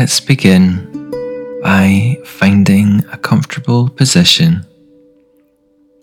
[0.00, 1.10] let's begin
[1.62, 4.64] by finding a comfortable position,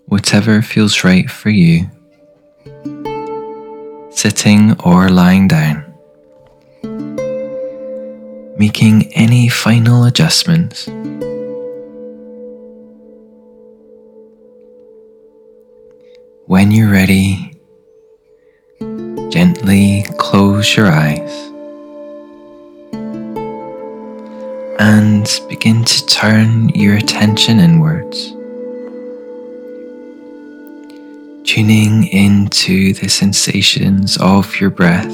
[0.06, 1.90] whatever feels right for you,
[4.12, 5.82] sitting or lying down.
[8.56, 10.86] Making any final adjustments.
[16.46, 17.60] When you're ready,
[19.30, 21.47] gently close your eyes.
[25.50, 28.30] Begin to turn your attention inwards,
[31.44, 35.04] tuning into the sensations of your breath.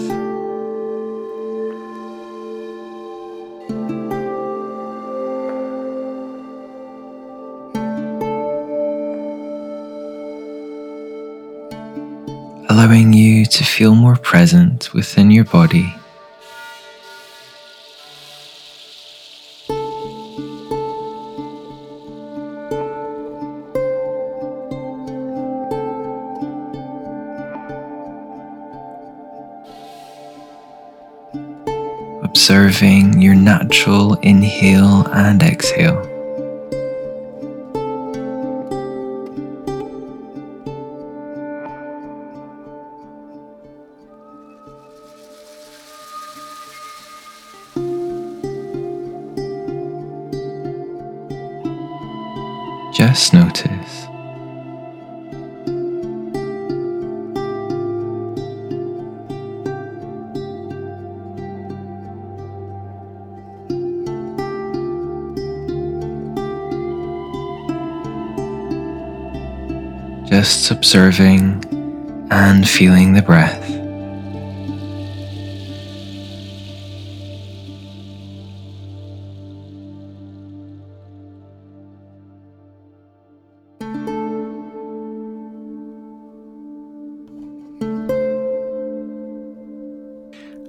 [12.71, 15.93] Allowing you to feel more present within your body.
[32.75, 36.03] Observing your natural inhale and exhale.
[52.93, 53.74] Just notice
[70.45, 71.65] just observing
[72.31, 73.63] and feeling the breath.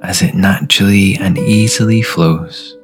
[0.02, 2.75] As it naturally and easily flows.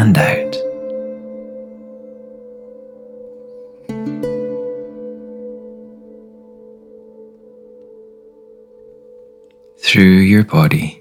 [0.00, 0.56] Out.
[9.76, 10.96] Through your body.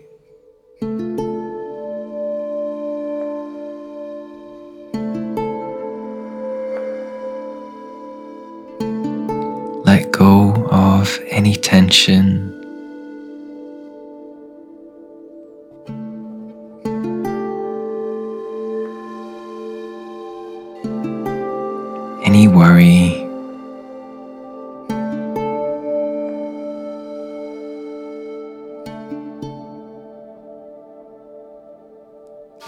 [9.85, 12.48] Let go of any tension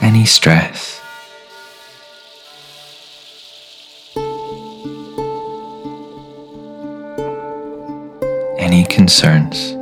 [0.02, 1.00] Any stress.
[8.58, 9.78] Any concerns.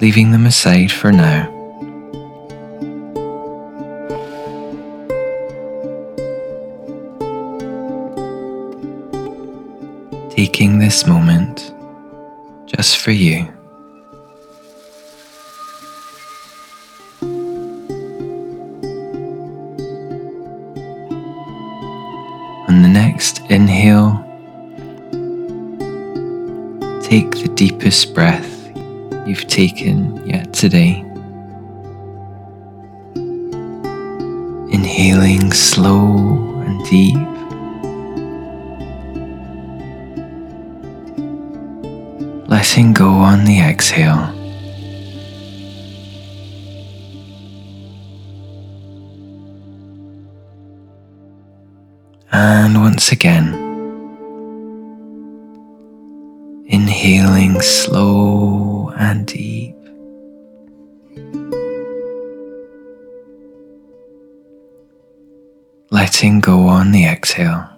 [0.00, 1.59] Leaving them aside for now.
[10.90, 11.72] This moment
[12.66, 13.46] just for you.
[22.66, 24.18] On the next inhale,
[27.00, 28.52] take the deepest breath
[29.28, 31.04] you've taken yet today.
[34.72, 36.08] Inhaling slow
[36.66, 37.29] and deep.
[42.50, 44.34] Letting go on the exhale.
[52.32, 53.54] And once again,
[56.66, 59.76] inhaling slow and deep.
[65.92, 67.68] Letting go on the exhale.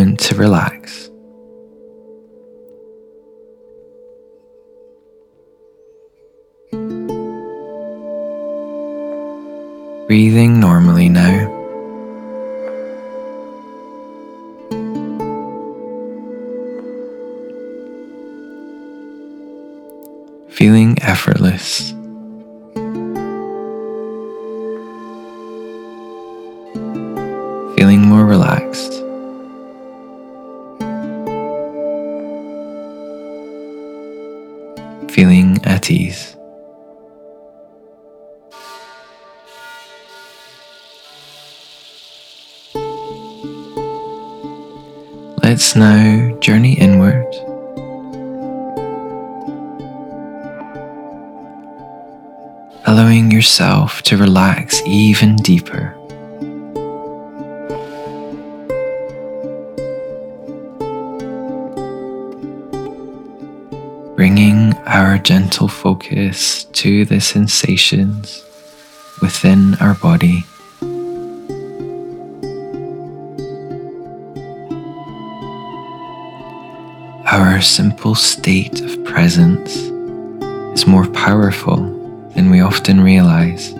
[0.00, 1.10] moment to relax.
[10.06, 11.56] Breathing normally now.
[20.48, 21.89] Feeling effortless.
[45.60, 47.26] Let's now journey inward.
[52.86, 55.94] Allowing yourself to relax even deeper.
[64.16, 68.46] Bringing our gentle focus to the sensations
[69.20, 70.46] within our body.
[77.60, 79.76] Our simple state of presence
[80.72, 81.76] is more powerful
[82.34, 83.74] than we often realize.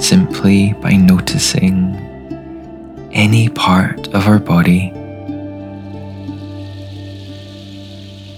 [0.00, 1.96] Simply by noticing
[3.12, 4.92] any part of our body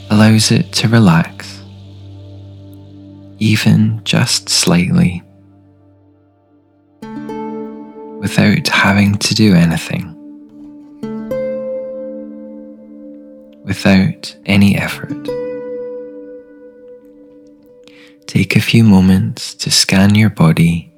[0.08, 1.62] allows it to relax,
[3.38, 5.22] even just slightly
[8.36, 10.12] without having to do anything,
[13.64, 15.24] without any effort.
[18.26, 20.92] Take a few moments to scan your body,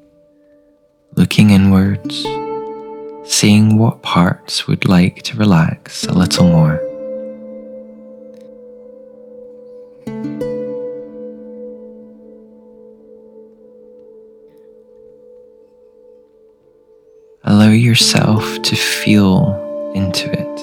[1.14, 2.26] looking inwards,
[3.24, 6.87] seeing what parts would like to relax a little more.
[17.68, 20.58] Allow yourself to feel into it.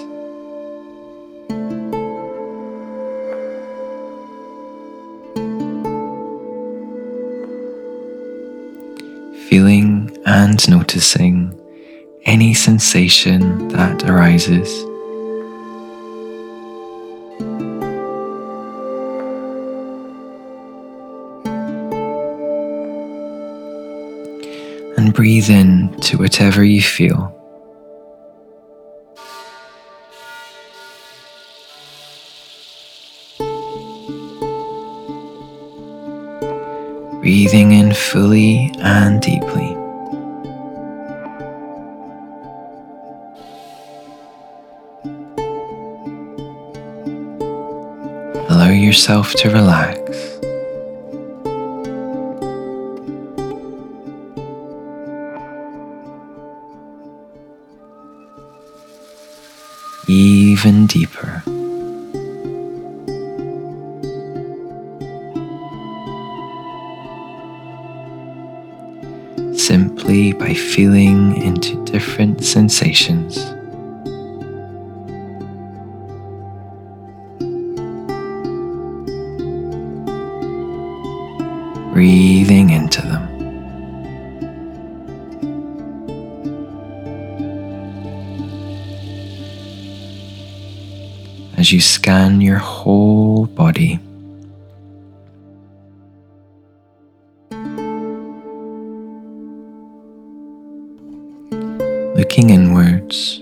[9.47, 11.53] Feeling and noticing
[12.23, 14.94] any sensation that arises.
[25.15, 27.31] Breathe in to whatever you feel.
[37.21, 39.71] Breathing in fully and deeply.
[48.49, 50.04] Allow yourself to relax.
[72.25, 73.37] Different sensations.
[81.93, 83.23] Breathing into them.
[91.57, 94.04] as you scan your whole body.
[102.35, 103.39] Looking inwards.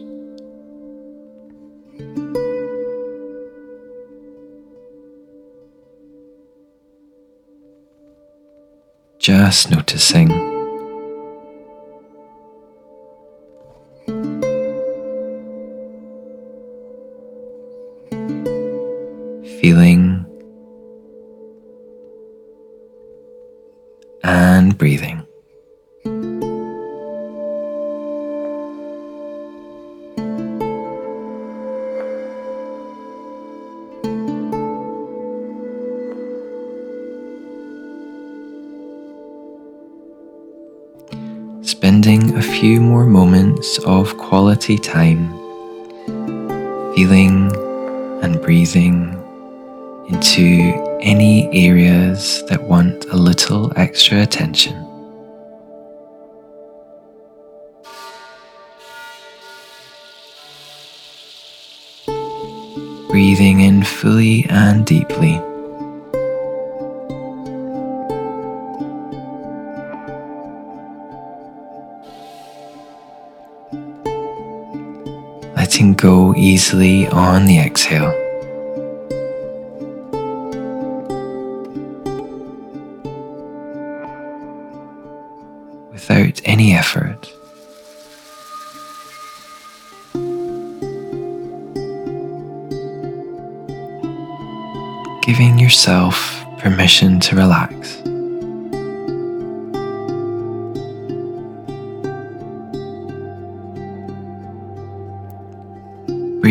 [9.18, 10.53] Just noticing.
[44.64, 45.30] Quality time,
[46.96, 47.54] feeling
[48.24, 49.12] and breathing
[50.08, 54.74] into any areas that want a little extra attention.
[63.10, 65.42] Breathing in fully and deeply.
[75.74, 78.14] Letting go easily on the exhale.
[85.92, 87.34] Without any effort.
[95.24, 98.04] Giving yourself permission to relax.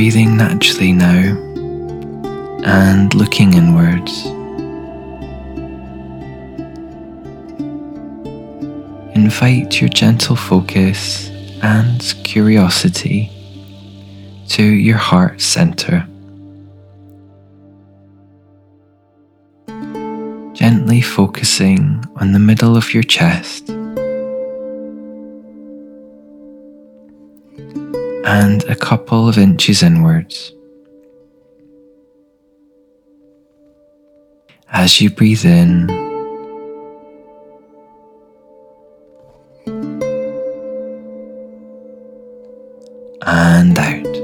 [0.03, 1.23] Breathing naturally now
[2.65, 4.27] and looking inwards.
[9.15, 11.29] Invite your gentle focus
[11.63, 13.31] and curiosity
[14.49, 16.05] to your heart center.
[20.53, 23.71] Gently focusing on the middle of your chest.
[28.33, 30.55] And a couple of inches inwards.
[34.71, 35.91] As you breathe in,
[43.21, 44.15] and out.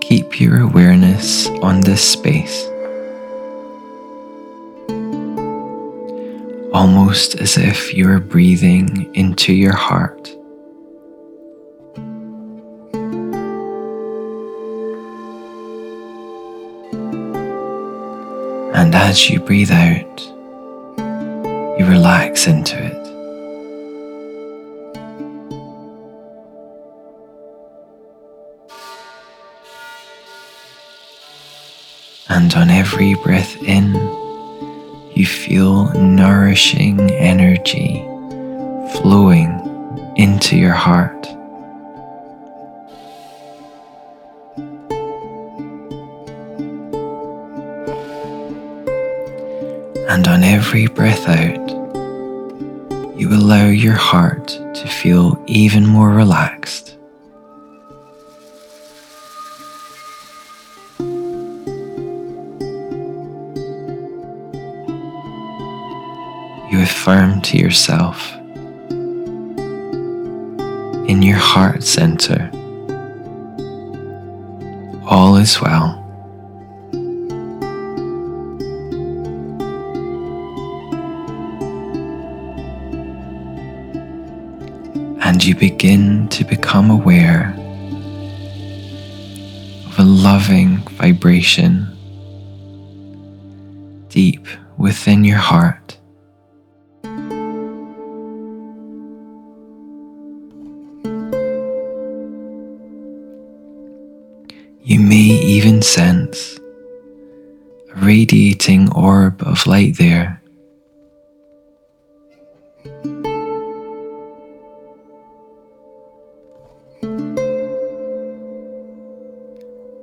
[0.00, 2.68] Keep your awareness on this space.
[6.88, 10.26] Almost as if you are breathing into your heart.
[18.74, 20.20] And as you breathe out,
[21.78, 23.06] you relax into it.
[32.30, 34.17] And on every breath in,
[35.18, 37.98] you feel nourishing energy
[39.02, 39.50] flowing
[40.14, 41.26] into your heart.
[50.08, 51.68] And on every breath out,
[53.18, 56.87] you allow your heart to feel even more relaxed.
[66.78, 68.34] You affirm to yourself
[71.08, 72.50] in your heart center
[75.04, 76.04] all is well.
[85.24, 87.54] And you begin to become aware
[89.86, 91.88] of a loving vibration
[94.10, 95.77] deep within your heart.
[104.88, 110.40] You may even sense a radiating orb of light there.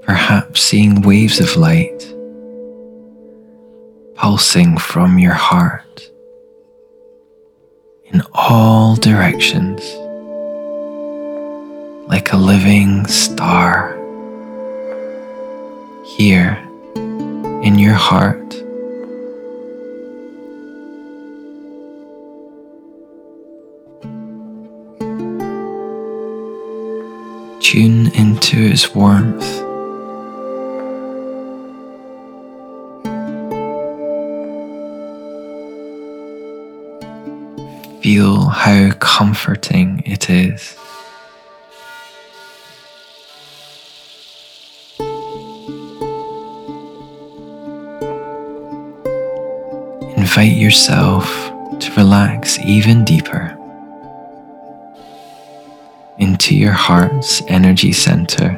[0.03, 2.13] Perhaps seeing waves of light
[4.13, 6.11] pulsing from your heart
[8.11, 9.81] in all directions
[12.07, 13.94] like a living star
[16.17, 16.57] here
[17.61, 18.51] in your heart.
[27.61, 29.43] Tune into its warmth.
[38.01, 40.77] Feel how comforting it is.
[50.37, 51.25] Invite yourself
[51.79, 53.57] to relax even deeper
[56.17, 58.49] into your heart's energy center.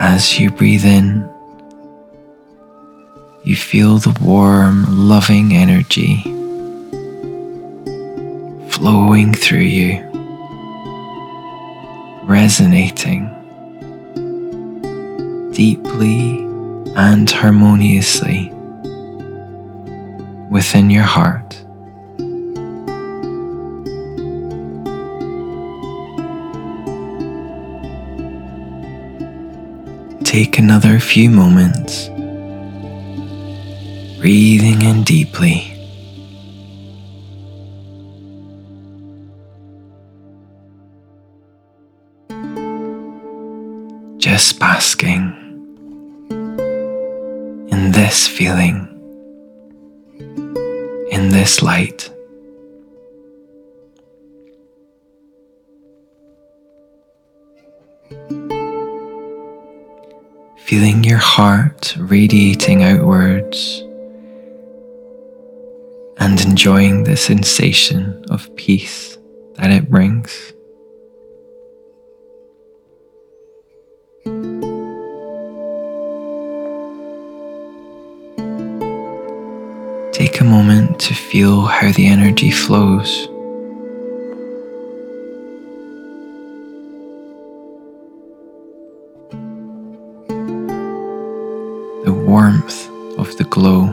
[0.00, 1.30] As you breathe in,
[3.44, 6.24] you feel the warm, loving energy
[8.72, 10.02] flowing through you,
[12.24, 13.30] resonating
[15.54, 16.40] deeply
[16.96, 18.50] and harmoniously
[20.50, 21.44] within your heart.
[30.34, 32.08] take another few moments,
[34.18, 35.70] breathing in deeply.
[44.18, 45.43] Just basking in
[47.94, 48.88] this feeling,
[51.10, 52.10] in this light.
[60.64, 63.80] feeling your heart radiating outwards
[66.16, 69.18] and enjoying the sensation of peace
[69.56, 70.53] that it brings.
[80.44, 83.26] A moment to feel how the energy flows.
[92.04, 93.86] The warmth of the glow.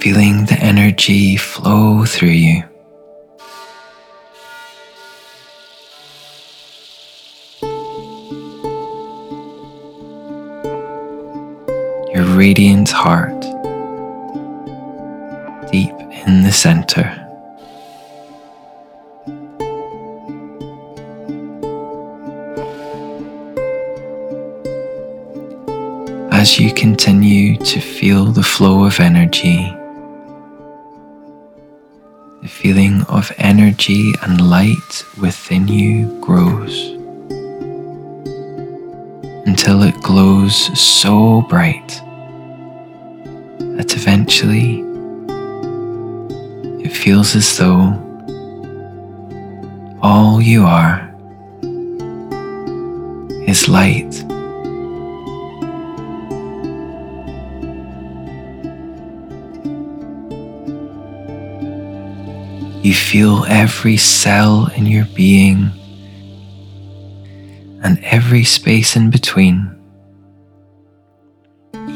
[0.00, 2.64] Feeling the energy flow through you.
[12.38, 13.40] Radiant heart
[15.72, 17.08] deep in the center.
[26.30, 29.58] as you continue to feel the flow of energy,
[32.42, 36.92] the feeling of energy and light within you grows
[39.48, 42.00] until it glows so bright
[43.78, 44.84] that eventually
[46.84, 47.94] it feels as though
[50.02, 51.08] all you are
[53.46, 54.24] is light.
[62.84, 65.70] You feel every cell in your being
[67.84, 69.77] and every space in between,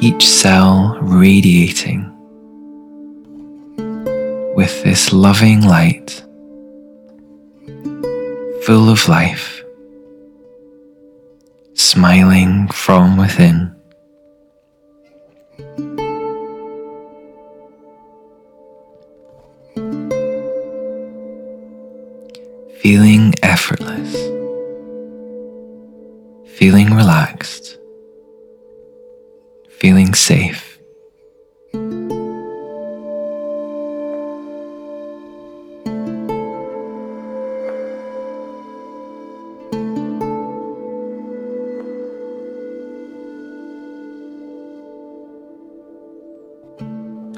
[0.03, 2.03] each cell radiating
[4.57, 6.25] with this loving light,
[8.65, 9.63] full of life,
[11.75, 13.73] smiling from within.
[22.83, 24.13] feeling effortless,
[26.59, 27.79] feeling relaxed,
[29.83, 30.79] feeling safe.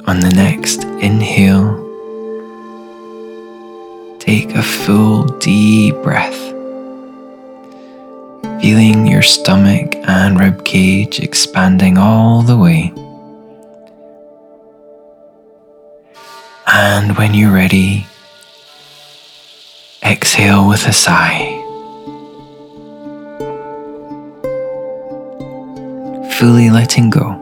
[0.06, 1.80] On the next inhale,
[4.18, 6.53] Take a full deep breath,
[9.24, 12.92] stomach and rib cage expanding all the way.
[16.66, 18.06] And when you're ready,
[20.02, 21.60] exhale with a sigh.
[26.38, 27.40] Fully letting go.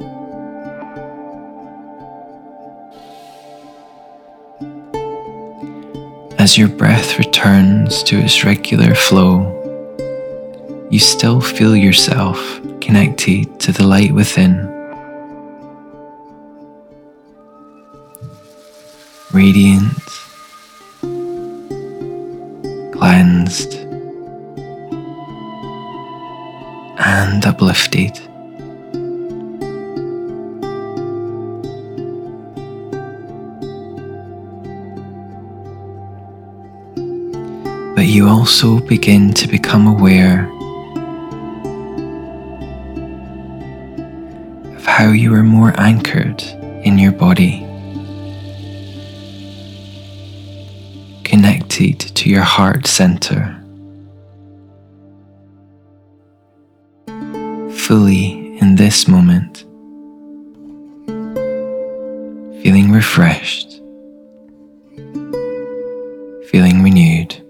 [6.38, 9.61] As your breath returns to its regular flow,
[10.92, 12.38] you still feel yourself
[12.82, 14.68] connected to the light within.
[19.32, 19.96] Radiant,
[22.92, 23.72] cleansed,
[26.98, 28.20] and uplifted.
[37.94, 40.51] but you also begin to become aware
[44.82, 46.42] of how you are more anchored
[46.82, 47.60] in your body,
[51.22, 53.56] connected to your heart center,
[57.76, 59.58] fully in this moment,
[62.64, 63.80] feeling refreshed,
[66.50, 67.41] feeling renewed.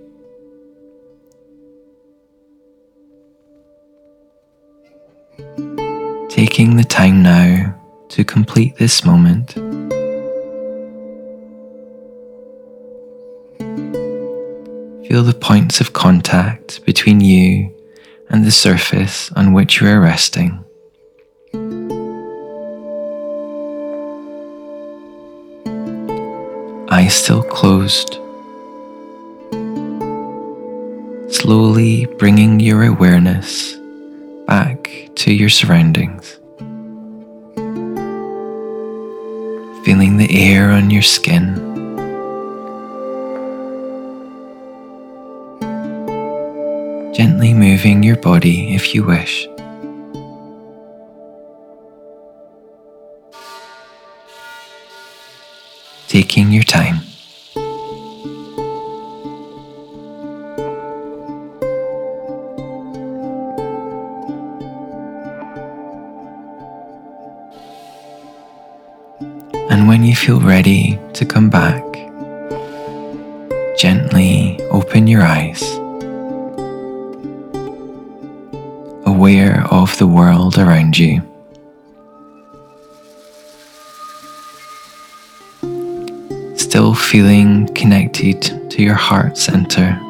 [6.53, 7.75] Taking the time now
[8.11, 9.55] to complete this moment.
[15.09, 17.75] Feel the points of contact between you
[18.29, 20.63] and the surface on which you are resting.
[26.91, 28.19] Eyes still closed.
[31.33, 33.75] Slowly bringing your awareness
[34.47, 36.41] back to your surroundings.
[39.85, 41.57] Feeling the air on your skin.
[47.13, 49.49] Gently moving your body if you wish.
[56.07, 57.02] Taking your time.
[69.93, 71.85] When you feel ready to come back,
[73.77, 75.63] gently open your eyes,
[79.05, 81.21] aware of the world around you.
[86.57, 90.01] Still feeling connected to your heart center,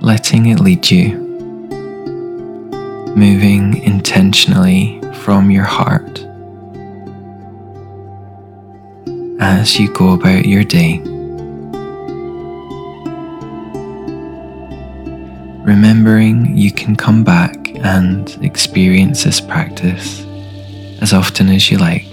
[0.00, 1.18] letting it lead you,
[3.16, 6.24] moving intentionally from your heart
[9.42, 11.00] as you go about your day.
[15.64, 20.24] Remembering you can come back and experience this practice
[21.00, 22.06] as often as you like.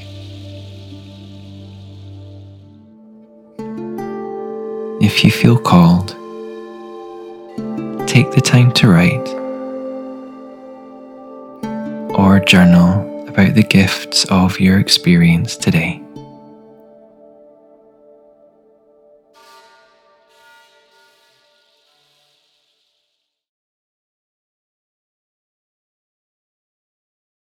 [5.00, 6.10] If you feel called,
[8.08, 9.30] take the time to write
[12.18, 16.04] or journal about the gifts of your experience today.